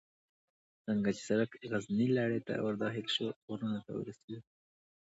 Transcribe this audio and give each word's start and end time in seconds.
څنګه 0.85 1.09
چې 1.17 1.21
سړک 1.29 1.51
غرنۍ 1.71 2.07
لړۍ 2.17 2.39
ته 2.47 2.53
ور 2.65 2.75
داخل 2.83 3.07
شو، 3.15 3.25
غرونو 3.47 3.79
ته 3.85 3.91
ورسېدو. 3.95 4.39